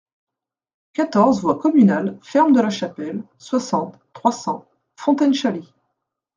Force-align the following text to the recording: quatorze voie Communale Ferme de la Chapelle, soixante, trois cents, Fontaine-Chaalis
quatorze 0.95 1.41
voie 1.41 1.55
Communale 1.59 2.17
Ferme 2.23 2.53
de 2.53 2.59
la 2.61 2.71
Chapelle, 2.71 3.21
soixante, 3.37 3.99
trois 4.13 4.31
cents, 4.31 4.65
Fontaine-Chaalis 4.95 5.71